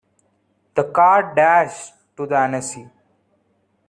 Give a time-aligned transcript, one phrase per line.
[0.73, 2.89] The car dashed through Annecy.